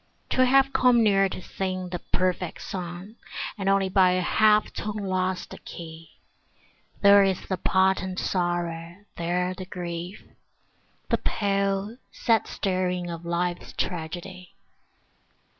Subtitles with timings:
[0.31, 3.17] To have come near to sing the perfect song
[3.55, 6.13] And only by a half tone lost the key,
[7.01, 10.23] There is the potent sorrow, there the grief,
[11.09, 14.55] The pale, sad staring of life's tragedy.